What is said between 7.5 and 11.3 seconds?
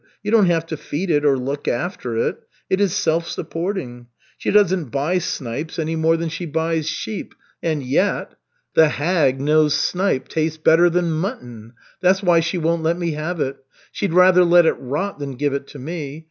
and yet! The hag knows snipe tastes better than